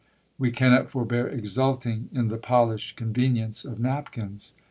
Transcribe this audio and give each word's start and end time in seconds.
We 0.39 0.49
cannot 0.49 0.89
forbear 0.89 1.27
exulting 1.27 2.09
in 2.11 2.29
the 2.29 2.37
polished 2.39 2.95
convenience 2.95 3.63
of 3.63 3.79
napkins! 3.79 4.55